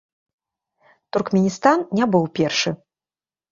Туркменістан 1.17 1.77
не 2.01 2.05
быў 2.17 2.27
першы. 2.41 2.69